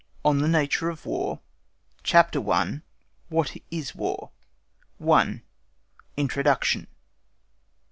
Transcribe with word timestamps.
ON 0.25 0.39
THE 0.39 0.47
NATURE 0.47 0.89
OF 0.89 1.05
WAR 1.05 1.39
CHAPTER 2.01 2.39
I. 2.51 2.81
What 3.29 3.55
is 3.69 3.93
War? 3.93 4.31
1. 4.97 5.43
INTRODUCTION. 6.17 6.87